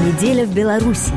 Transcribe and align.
Неделя 0.00 0.46
в 0.46 0.54
Беларуси. 0.54 1.12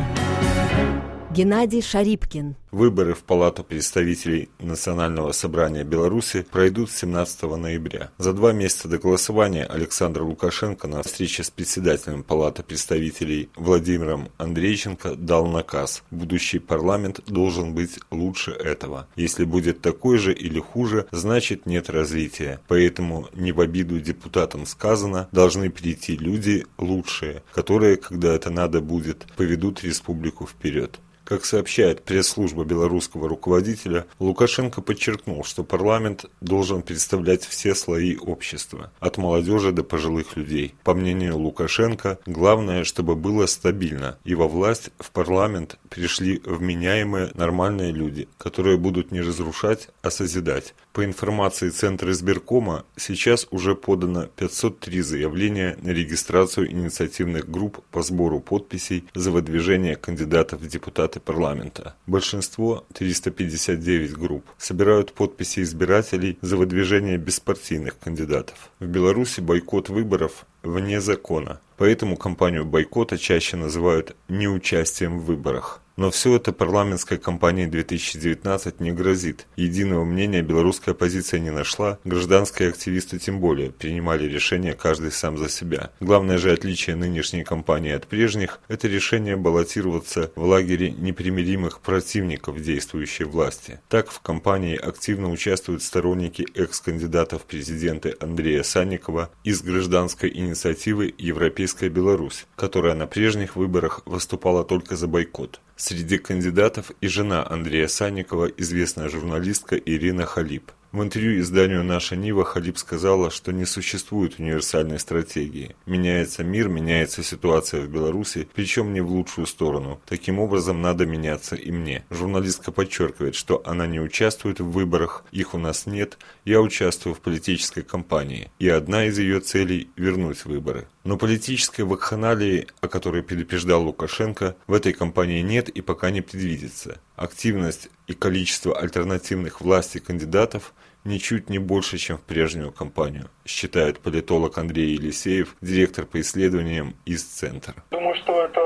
Геннадий 1.33 1.81
Шарипкин. 1.81 2.55
Выборы 2.71 3.15
в 3.15 3.23
Палату 3.23 3.63
представителей 3.63 4.49
Национального 4.59 5.31
собрания 5.31 5.83
Беларуси 5.83 6.43
пройдут 6.43 6.91
17 6.91 7.41
ноября. 7.57 8.11
За 8.19 8.33
два 8.33 8.51
месяца 8.51 8.87
до 8.87 8.99
голосования 8.99 9.63
Александр 9.63 10.21
Лукашенко 10.21 10.87
на 10.87 11.01
встрече 11.01 11.43
с 11.43 11.49
председателем 11.49 12.21
Палаты 12.21 12.61
представителей 12.61 13.49
Владимиром 13.55 14.29
Андрейченко 14.37 15.15
дал 15.15 15.47
наказ. 15.47 16.03
Будущий 16.11 16.59
парламент 16.59 17.21
должен 17.25 17.73
быть 17.73 17.99
лучше 18.11 18.51
этого. 18.51 19.07
Если 19.15 19.43
будет 19.43 19.81
такой 19.81 20.19
же 20.19 20.33
или 20.33 20.59
хуже, 20.59 21.07
значит 21.11 21.65
нет 21.65 21.89
развития. 21.89 22.59
Поэтому 22.67 23.27
не 23.33 23.53
в 23.53 23.59
обиду 23.59 23.99
депутатам 23.99 24.67
сказано, 24.67 25.29
должны 25.31 25.71
прийти 25.71 26.15
люди 26.15 26.67
лучшие, 26.77 27.41
которые, 27.53 27.97
когда 27.97 28.35
это 28.35 28.51
надо 28.51 28.81
будет, 28.81 29.25
поведут 29.35 29.83
республику 29.83 30.45
вперед. 30.45 30.99
Как 31.23 31.45
сообщает 31.45 32.03
пресс-служба 32.03 32.65
белорусского 32.65 33.29
руководителя, 33.29 34.05
Лукашенко 34.19 34.81
подчеркнул, 34.81 35.45
что 35.45 35.63
парламент 35.63 36.25
должен 36.41 36.81
представлять 36.81 37.45
все 37.45 37.75
слои 37.75 38.17
общества, 38.17 38.91
от 38.99 39.17
молодежи 39.17 39.71
до 39.71 39.83
пожилых 39.83 40.35
людей. 40.35 40.75
По 40.83 40.93
мнению 40.93 41.37
Лукашенко, 41.37 42.19
главное, 42.25 42.83
чтобы 42.83 43.15
было 43.15 43.45
стабильно, 43.45 44.17
и 44.25 44.35
во 44.35 44.49
власть 44.49 44.91
в 44.99 45.11
парламент 45.11 45.79
пришли 45.89 46.41
вменяемые 46.45 47.31
нормальные 47.35 47.93
люди, 47.93 48.27
которые 48.37 48.77
будут 48.77 49.11
не 49.11 49.21
разрушать, 49.21 49.89
а 50.01 50.11
созидать. 50.11 50.75
По 50.91 51.05
информации 51.05 51.69
Центра 51.69 52.11
избиркома, 52.11 52.85
сейчас 52.97 53.47
уже 53.49 53.75
подано 53.75 54.27
503 54.35 55.01
заявления 55.01 55.77
на 55.81 55.89
регистрацию 55.89 56.69
инициативных 56.69 57.49
групп 57.49 57.79
по 57.91 58.03
сбору 58.03 58.41
подписей 58.41 59.05
за 59.15 59.31
выдвижение 59.31 59.95
кандидатов 59.95 60.61
в 60.61 60.67
депутаты 60.67 61.12
парламента. 61.19 61.95
Большинство, 62.07 62.85
359 62.93 64.13
групп, 64.13 64.45
собирают 64.57 65.13
подписи 65.13 65.61
избирателей 65.61 66.37
за 66.41 66.57
выдвижение 66.57 67.17
беспартийных 67.17 67.99
кандидатов. 67.99 68.71
В 68.79 68.85
Беларуси 68.85 69.39
бойкот 69.41 69.89
выборов 69.89 70.45
вне 70.63 71.01
закона, 71.01 71.59
поэтому 71.77 72.17
кампанию 72.17 72.65
бойкота 72.65 73.17
чаще 73.17 73.57
называют 73.57 74.15
неучастием 74.27 75.19
в 75.19 75.25
выборах. 75.25 75.82
Но 75.95 76.09
все 76.09 76.35
это 76.35 76.51
парламентской 76.51 77.19
кампании 77.19 77.67
2019 77.67 78.79
не 78.79 78.91
грозит. 78.91 79.45
Единого 79.55 80.03
мнения 80.03 80.41
белорусская 80.41 80.91
оппозиция 80.91 81.39
не 81.39 81.51
нашла, 81.51 81.99
гражданские 82.03 82.69
активисты 82.69 83.19
тем 83.19 83.39
более 83.39 83.71
принимали 83.71 84.25
решение 84.25 84.73
каждый 84.73 85.11
сам 85.11 85.37
за 85.37 85.49
себя. 85.49 85.91
Главное 85.99 86.39
же 86.39 86.51
отличие 86.51 86.95
нынешней 86.95 87.43
кампании 87.43 87.91
от 87.91 88.07
прежних– 88.07 88.59
это 88.67 88.87
решение 88.87 89.35
баллотироваться 89.35 90.31
в 90.35 90.43
лагере 90.43 90.89
непримиримых 90.91 91.79
противников 91.79 92.59
действующей 92.59 93.25
власти. 93.25 93.79
Так 93.87 94.09
в 94.09 94.19
кампании 94.21 94.75
активно 94.75 95.29
участвуют 95.29 95.83
сторонники 95.83 96.47
экс-кандидатов 96.55 97.43
в 97.43 97.45
президенты 97.45 98.15
Андрея 98.19 98.63
Санникова 98.63 99.29
из 99.43 99.61
гражданской 99.61 100.31
инициативы 100.33 101.13
«Европейская 101.19 101.89
Беларусь», 101.89 102.45
которая 102.55 102.95
на 102.95 103.05
прежних 103.05 103.55
выборах 103.55 104.01
выступала 104.05 104.63
только 104.63 104.95
за 104.95 105.07
бойкот. 105.07 105.59
Среди 105.75 106.19
кандидатов 106.19 106.91
и 107.01 107.07
жена 107.07 107.45
Андрея 107.49 107.87
Санникова, 107.87 108.45
известная 108.45 109.09
журналистка 109.09 109.75
Ирина 109.75 110.25
Халип. 110.25 110.71
В 110.91 111.01
интервью 111.01 111.39
изданию 111.41 111.83
«Наша 111.83 112.15
Нива» 112.15 112.45
Халип 112.45 112.77
сказала, 112.77 113.31
что 113.31 113.51
не 113.51 113.65
существует 113.65 114.37
универсальной 114.37 114.99
стратегии. 114.99 115.75
Меняется 115.87 116.43
мир, 116.43 116.69
меняется 116.69 117.23
ситуация 117.23 117.81
в 117.81 117.89
Беларуси, 117.89 118.47
причем 118.53 118.93
не 118.93 119.01
в 119.01 119.09
лучшую 119.09 119.47
сторону. 119.47 119.99
Таким 120.05 120.37
образом, 120.37 120.83
надо 120.83 121.07
меняться 121.07 121.55
и 121.55 121.71
мне. 121.71 122.05
Журналистка 122.11 122.71
подчеркивает, 122.71 123.33
что 123.33 123.63
она 123.65 123.87
не 123.87 123.99
участвует 123.99 124.59
в 124.59 124.69
выборах, 124.69 125.25
их 125.31 125.55
у 125.55 125.57
нас 125.57 125.87
нет, 125.87 126.19
я 126.45 126.61
участвую 126.61 127.15
в 127.15 127.21
политической 127.21 127.81
кампании, 127.81 128.51
и 128.59 128.69
одна 128.69 129.05
из 129.05 129.17
ее 129.17 129.39
целей– 129.39 129.89
вернуть 129.95 130.45
выборы. 130.45 130.85
Но 131.03 131.17
политической 131.17 131.81
вакханалии, 131.81 132.67
о 132.79 132.87
которой 132.87 133.23
предупреждал 133.23 133.83
Лукашенко, 133.83 134.55
в 134.67 134.73
этой 134.73 134.93
кампании 134.93 135.41
нет 135.41 135.67
и 135.67 135.81
пока 135.81 136.11
не 136.11 136.21
предвидится. 136.21 137.01
Активность 137.17 137.89
и 138.07 138.13
количество 138.13 138.77
альтернативных 138.77 139.59
власти 139.59 139.97
кандидатов 139.97 140.73
ничуть 141.03 141.49
не 141.49 141.59
больше, 141.59 141.97
чем 141.97 142.17
в 142.17 142.21
прежнюю 142.21 142.71
кампанию, 142.71 143.29
считает 143.45 143.99
политолог 143.99 144.57
Андрей 144.57 144.93
Елисеев, 144.93 145.55
директор 145.59 146.05
по 146.05 146.21
исследованиям 146.21 146.95
из 147.05 147.23
Центра. 147.23 147.75
Думаю, 147.91 148.15
что 148.15 148.41
это 148.41 148.62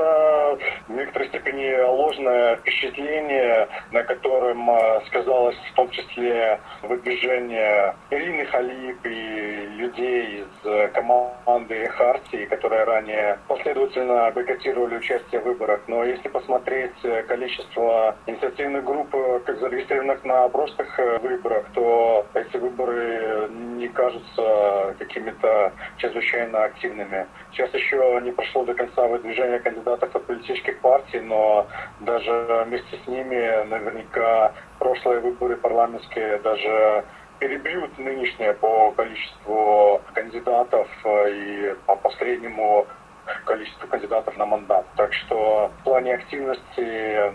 некоторой 1.18 1.28
степени 1.28 1.80
ложное 1.82 2.56
впечатление, 2.56 3.68
на 3.92 4.02
котором 4.04 4.70
а, 4.70 5.02
сказалось 5.06 5.56
в 5.72 5.74
том 5.74 5.90
числе 5.90 6.60
выдвижение 6.82 7.94
Ирины 8.10 8.44
Халип 8.46 9.04
и 9.04 9.66
людей 9.76 10.44
из 10.44 10.92
команды 10.92 11.86
Хартии, 11.88 12.44
которые 12.46 12.84
ранее 12.84 13.38
последовательно 13.48 14.30
бойкотировали 14.30 14.96
участие 14.96 15.40
в 15.40 15.44
выборах. 15.44 15.80
Но 15.88 16.04
если 16.04 16.28
посмотреть 16.28 17.00
количество 17.26 18.16
инициативных 18.26 18.84
групп, 18.84 19.10
как 19.44 19.58
зарегистрированных 19.58 20.24
на 20.24 20.48
прошлых 20.48 20.98
выборах, 21.22 21.66
то 21.74 22.26
эти 22.34 22.56
выборы 22.56 23.48
не 23.78 23.88
кажутся 23.88 24.94
какими-то 24.98 25.72
чрезвычайно 25.96 26.64
активными. 26.64 27.26
Сейчас 27.52 27.72
еще 27.74 28.20
не 28.22 28.32
прошло 28.32 28.64
до 28.64 28.74
конца 28.74 29.06
выдвижение 29.06 29.60
кандидатов 29.60 30.14
от 30.14 30.24
политических 30.26 30.78
партий, 30.80 31.07
но 31.16 31.66
даже 32.00 32.64
вместе 32.66 32.98
с 33.04 33.08
ними 33.08 33.64
наверняка 33.64 34.52
прошлые 34.78 35.20
выборы 35.20 35.56
парламентские 35.56 36.38
даже 36.38 37.04
перебьют 37.38 37.96
нынешние 37.98 38.52
по 38.54 38.92
количеству 38.92 40.02
кандидатов 40.12 40.88
и 41.28 41.74
по 41.86 41.96
последнему 41.96 42.86
количеству 43.44 43.86
кандидатов 43.88 44.36
на 44.36 44.46
мандат. 44.46 44.86
Так 44.96 45.12
что 45.12 45.70
в 45.80 45.84
плане 45.84 46.14
активности 46.14 47.32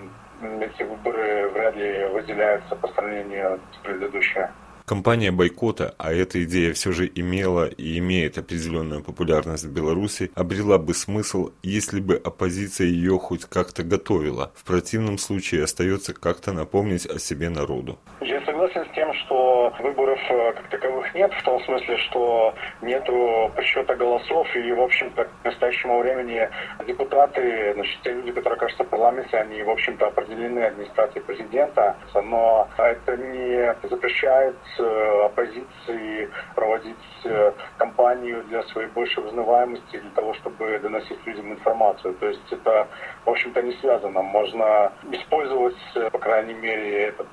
эти 0.62 0.84
выборы 0.84 1.50
вряд 1.50 1.76
ли 1.76 2.06
выделяются 2.08 2.76
по 2.76 2.88
сравнению 2.90 3.60
с 3.72 3.78
предыдущими. 3.78 4.50
Компания 4.86 5.32
бойкота, 5.32 5.96
а 5.98 6.14
эта 6.14 6.44
идея 6.44 6.74
все 6.74 6.92
же 6.92 7.10
имела 7.16 7.68
и 7.68 7.98
имеет 8.00 8.38
определенную 8.38 9.02
популярность 9.02 9.64
в 9.64 9.72
Беларуси, 9.72 10.30
обрела 10.36 10.78
бы 10.78 10.94
смысл, 10.94 11.52
если 11.64 12.02
бы 12.02 12.16
оппозиция 12.16 12.88
ее 12.88 13.18
хоть 13.18 13.46
как-то 13.46 13.84
готовила. 13.84 14.52
В 14.56 14.66
противном 14.66 15.18
случае 15.18 15.64
остается 15.64 16.14
как-то 16.14 16.52
напомнить 16.52 17.06
о 17.06 17.18
себе 17.18 17.50
народу. 17.50 17.98
Я 18.20 18.44
согласен 18.46 18.86
с 18.92 18.96
тем, 18.96 19.03
что 19.14 19.74
выборов 19.80 20.20
э, 20.30 20.54
как 20.54 20.68
таковых 20.70 21.14
нет, 21.14 21.34
в 21.34 21.44
том 21.44 21.64
смысле, 21.64 21.98
что 21.98 22.54
нету 22.82 23.52
подсчета 23.56 23.96
голосов, 23.96 24.48
и, 24.56 24.72
в 24.72 24.82
общем-то, 24.82 25.26
к 25.26 25.30
настоящему 25.44 26.00
времени 26.00 26.50
депутаты, 26.86 27.74
значит, 27.74 28.02
те 28.04 28.12
люди, 28.12 28.32
которые 28.32 28.58
окажутся 28.58 28.84
в 28.84 28.90
парламенте, 28.90 29.38
они, 29.38 29.64
в 29.64 29.70
общем-то, 29.70 30.08
определены 30.08 30.60
администрацией 30.60 31.24
президента, 31.24 31.96
но 32.16 32.68
это 32.78 33.18
не 33.18 33.76
запрещает 33.88 34.56
Э, 34.80 35.26
оппозиции 35.26 36.30
проводить 36.56 36.96
э, 37.26 37.54
кампанию 37.78 38.44
для 38.46 38.64
своей 38.64 38.88
большей 38.90 39.26
узнаваемости, 39.26 40.00
для 40.00 40.10
того, 40.12 40.34
чтобы 40.36 40.80
доносить 40.80 41.26
людям 41.26 41.52
информацию. 41.52 42.14
То 42.16 42.28
есть 42.28 42.52
это, 42.52 42.88
в 43.26 43.30
общем-то, 43.30 43.62
не 43.62 43.74
связано. 43.74 44.22
Можно 44.22 44.92
использовать, 45.12 45.78
по 46.12 46.18
крайней 46.18 46.54
мере, 46.54 47.08
этот 47.08 47.28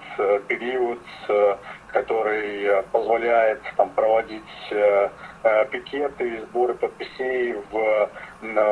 период, 0.47 1.01
который 1.93 2.83
позволяет 2.93 3.61
там, 3.77 3.91
проводить 3.91 4.43
Э, 5.43 5.65
пикеты, 5.71 6.43
сборы 6.43 6.75
подписей 6.75 7.55
в 7.71 8.11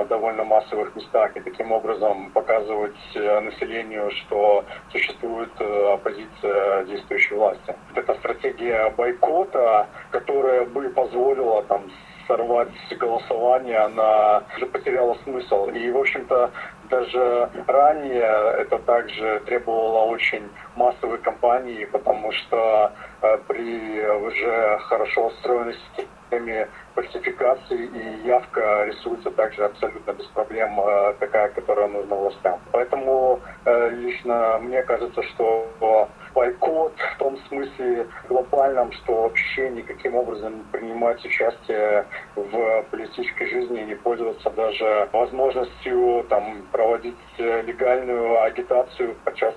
довольно 0.09 0.45
массовых 0.45 0.95
местах 0.97 1.35
и 1.35 1.41
таким 1.41 1.73
образом 1.73 2.31
показывать 2.33 2.99
э, 3.15 3.41
населению, 3.41 4.11
что 4.11 4.67
существует 4.93 5.51
э, 5.61 5.93
оппозиция 5.95 6.85
действующей 6.85 7.37
власти. 7.37 7.75
Это 7.95 8.15
стратегия 8.17 8.91
бойкота, 8.91 9.87
которая 10.11 10.67
бы 10.67 10.91
позволила 10.91 11.63
там 11.63 11.91
сорвать 12.27 12.69
голосование, 12.99 13.79
она 13.79 14.43
уже 14.57 14.67
потеряла 14.67 15.17
смысл. 15.25 15.69
И, 15.71 15.91
в 15.91 15.97
общем-то, 15.97 16.51
Даже 16.91 17.51
ранее 17.67 18.55
это 18.59 18.79
также 18.79 19.41
требовало 19.47 20.07
очень 20.07 20.49
массовой 20.77 21.19
кампании, 21.19 21.85
потому 21.85 22.33
что 22.33 22.93
э, 23.23 23.39
при 23.47 24.07
уже 24.07 24.79
хорошо 24.81 25.27
устроенной 25.27 25.75
системе 25.75 26.69
фальсификации 26.95 27.87
и 27.87 28.27
явка 28.27 28.85
рисуется 28.87 29.31
также 29.31 29.65
абсолютно 29.65 30.13
без 30.13 30.27
проблем, 30.27 30.81
э, 30.81 31.15
такая, 31.21 31.49
которая 31.51 31.89
нужна 31.89 32.17
властям. 32.17 32.61
Поэтому 32.73 33.41
э, 33.65 33.91
лично 33.91 34.59
мне 34.61 34.83
кажется, 34.83 35.23
что 35.23 36.09
бойкот 36.35 36.93
в 37.15 37.19
том 37.19 37.37
смысле 37.49 38.07
глобальном, 38.29 38.93
что 38.93 39.23
вообще 39.23 39.71
никаким 39.71 40.15
образом 40.15 40.65
принимать 40.73 41.25
участие 41.25 42.07
в 42.37 42.85
политической 42.91 43.47
жизни 43.47 43.83
и 43.83 43.87
не 43.87 43.95
пользоваться 43.95 44.51
даже 44.51 45.09
возможностью 45.13 46.25
там, 46.29 46.63
проводить 46.79 47.17
легальную 47.39 48.41
агитацию 48.41 49.17
подчас 49.25 49.55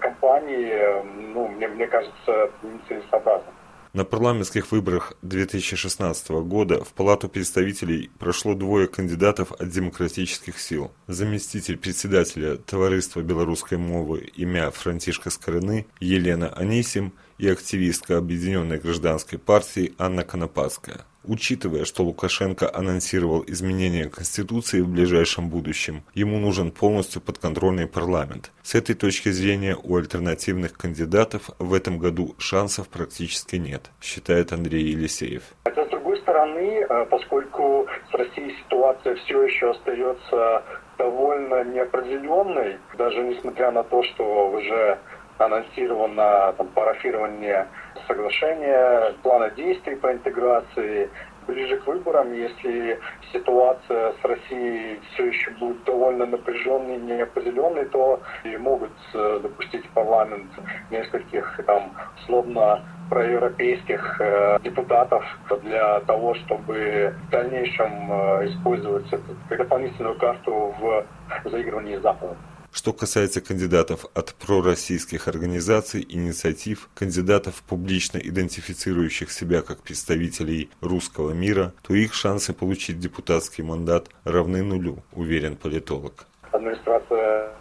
кампании, 0.00 1.04
ну, 1.34 1.46
мне, 1.48 1.68
мне 1.68 1.86
кажется, 1.86 2.50
нецелесообразным. 2.62 3.54
На 3.92 4.06
парламентских 4.06 4.72
выборах 4.72 5.12
2016 5.20 6.30
года 6.30 6.82
в 6.82 6.94
Палату 6.94 7.28
представителей 7.28 8.10
прошло 8.18 8.54
двое 8.54 8.88
кандидатов 8.88 9.52
от 9.52 9.68
демократических 9.68 10.58
сил. 10.58 10.90
Заместитель 11.06 11.76
председателя 11.76 12.56
Товариства 12.56 13.20
белорусской 13.20 13.76
мовы 13.76 14.20
имя 14.34 14.70
Франтишка 14.70 15.28
Скорыны 15.28 15.86
Елена 16.00 16.48
Анисим 16.48 17.12
и 17.36 17.46
активистка 17.46 18.16
Объединенной 18.16 18.78
гражданской 18.78 19.38
партии 19.38 19.92
Анна 19.98 20.24
Конопадская. 20.24 21.02
Учитывая, 21.24 21.84
что 21.84 22.02
Лукашенко 22.02 22.68
анонсировал 22.74 23.44
изменение 23.46 24.10
Конституции 24.10 24.80
в 24.80 24.88
ближайшем 24.88 25.48
будущем, 25.48 26.02
ему 26.14 26.38
нужен 26.38 26.72
полностью 26.72 27.22
подконтрольный 27.22 27.86
парламент. 27.86 28.50
С 28.62 28.74
этой 28.74 28.96
точки 28.96 29.28
зрения 29.28 29.76
у 29.80 29.96
альтернативных 29.96 30.72
кандидатов 30.76 31.50
в 31.60 31.74
этом 31.74 31.98
году 31.98 32.34
шансов 32.38 32.88
практически 32.88 33.56
нет, 33.56 33.90
считает 34.00 34.52
Андрей 34.52 34.84
Елисеев. 34.84 35.42
Хотя, 35.64 35.86
с 35.86 35.90
другой 35.90 36.18
стороны, 36.18 36.86
э, 36.88 37.06
поскольку 37.08 37.86
с 38.10 38.14
Россией 38.14 38.56
ситуация 38.64 39.14
все 39.16 39.42
еще 39.44 39.70
остается 39.70 40.64
довольно 40.98 41.62
неопределенной, 41.64 42.78
даже 42.98 43.22
несмотря 43.22 43.70
на 43.70 43.84
то, 43.84 44.02
что 44.02 44.50
уже 44.50 44.98
анонсировано 45.38 46.54
там, 46.56 46.68
парафирование 46.68 47.68
соглашения, 48.06 49.14
плана 49.22 49.50
действий 49.50 49.96
по 49.96 50.12
интеграции. 50.12 51.10
Ближе 51.46 51.76
к 51.78 51.86
выборам, 51.88 52.32
если 52.32 53.00
ситуация 53.32 54.12
с 54.12 54.24
Россией 54.24 55.00
все 55.12 55.26
еще 55.26 55.50
будет 55.52 55.82
довольно 55.82 56.24
напряженной, 56.24 56.98
неопределенной, 56.98 57.86
то 57.86 58.20
и 58.44 58.56
могут 58.56 58.92
э, 59.12 59.40
допустить 59.42 59.88
парламент 59.90 60.52
нескольких 60.90 61.60
там 61.66 61.92
условно 62.20 62.84
проевропейских 63.10 64.20
э, 64.20 64.58
депутатов 64.62 65.24
для 65.62 66.00
того, 66.00 66.34
чтобы 66.34 67.12
в 67.26 67.30
дальнейшем 67.30 68.12
э, 68.12 68.46
использовать 68.46 69.12
эту 69.12 69.36
как 69.48 69.58
дополнительную 69.58 70.16
карту 70.18 70.74
в 70.78 71.04
заигрывании 71.50 71.96
с 71.96 72.02
Западом. 72.02 72.36
Что 72.72 72.94
касается 72.94 73.42
кандидатов 73.42 74.06
от 74.14 74.34
пророссийских 74.34 75.28
организаций, 75.28 76.06
инициатив, 76.08 76.88
кандидатов, 76.94 77.62
публично 77.68 78.16
идентифицирующих 78.16 79.30
себя 79.30 79.60
как 79.60 79.82
представителей 79.82 80.70
русского 80.80 81.32
мира, 81.32 81.74
то 81.82 81.92
их 81.92 82.14
шансы 82.14 82.54
получить 82.54 82.98
депутатский 82.98 83.62
мандат 83.62 84.08
равны 84.24 84.62
нулю, 84.62 85.04
уверен 85.12 85.56
политолог. 85.56 86.26
Администрация 86.50 87.52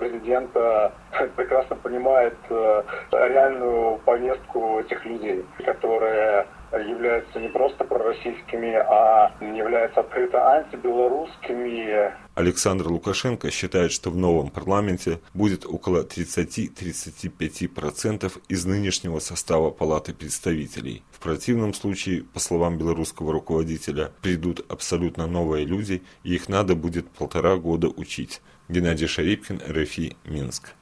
президента 0.00 0.92
прекрасно 1.36 1.76
понимает 1.76 2.36
э, 2.48 2.82
реальную 3.12 3.98
повестку 3.98 4.80
этих 4.80 5.04
людей, 5.04 5.44
которые 5.64 6.46
являются 6.72 7.38
не 7.40 7.48
просто 7.48 7.84
пророссийскими, 7.84 8.74
а 8.74 9.32
являются 9.40 10.00
открыто 10.00 10.56
антибелорусскими. 10.56 12.12
Александр 12.34 12.88
Лукашенко 12.88 13.50
считает, 13.50 13.92
что 13.92 14.10
в 14.10 14.16
новом 14.16 14.50
парламенте 14.50 15.20
будет 15.34 15.66
около 15.66 16.04
30-35% 16.04 18.32
из 18.48 18.64
нынешнего 18.64 19.18
состава 19.18 19.70
Палаты 19.70 20.14
представителей. 20.14 21.02
В 21.10 21.18
противном 21.18 21.74
случае, 21.74 22.22
по 22.22 22.38
словам 22.38 22.78
белорусского 22.78 23.32
руководителя, 23.32 24.12
придут 24.22 24.64
абсолютно 24.70 25.26
новые 25.26 25.66
люди, 25.66 26.04
и 26.22 26.34
их 26.34 26.48
надо 26.48 26.76
будет 26.76 27.10
полтора 27.10 27.56
года 27.56 27.88
учить. 27.88 28.40
Геннадий 28.70 29.08
Шарипкин, 29.08 29.60
РФИ, 29.68 30.16
Минск. 30.26 30.74